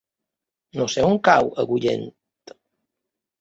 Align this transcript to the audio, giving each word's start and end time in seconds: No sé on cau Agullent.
No 0.79 0.87
sé 0.93 1.03
on 1.09 1.19
cau 1.27 1.51
Agullent. 1.65 2.09